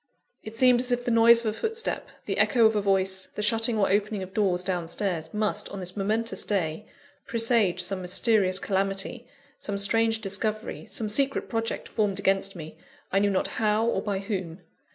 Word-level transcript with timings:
It 0.41 0.57
seemed 0.57 0.79
as 0.79 0.91
if 0.91 1.05
the 1.05 1.11
noise 1.11 1.41
of 1.41 1.45
a 1.55 1.59
footstep, 1.59 2.09
the 2.25 2.39
echo 2.39 2.65
of 2.65 2.75
a 2.75 2.81
voice, 2.81 3.27
the 3.35 3.43
shutting 3.43 3.77
or 3.77 3.87
opening 3.91 4.23
of 4.23 4.33
doors 4.33 4.63
down 4.63 4.87
stairs, 4.87 5.31
must, 5.31 5.69
on 5.69 5.79
this 5.79 5.95
momentous 5.95 6.43
day, 6.43 6.87
presage 7.27 7.83
some 7.83 8.01
mysterious 8.01 8.57
calamity, 8.57 9.27
some 9.57 9.77
strange 9.77 10.19
discovery, 10.19 10.87
some 10.87 11.07
secret 11.07 11.47
project 11.49 11.87
formed 11.87 12.17
against 12.17 12.55
me, 12.55 12.77
I 13.11 13.19
knew 13.19 13.29
not 13.29 13.45
how, 13.61 13.85
or 13.85 14.01
by 14.01 14.17
whom. 14.17 14.61